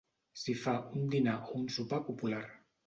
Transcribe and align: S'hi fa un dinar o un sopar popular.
S'hi 0.43 0.55
fa 0.61 0.73
un 1.01 1.05
dinar 1.13 1.37
o 1.51 1.55
un 1.63 1.71
sopar 1.79 2.05
popular. 2.11 2.45